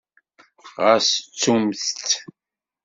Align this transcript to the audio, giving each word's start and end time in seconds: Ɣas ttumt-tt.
Ɣas 0.83 1.07
ttumt-tt. 1.19 2.09